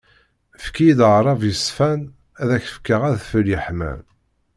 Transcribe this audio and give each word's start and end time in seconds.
Fki-yid 0.63 0.99
aɛrab 1.07 1.41
yeṣfan, 1.49 2.01
ad 2.41 2.49
ak-fkeɣ 2.57 3.01
adfel 3.09 3.45
yeḥman. 3.51 3.99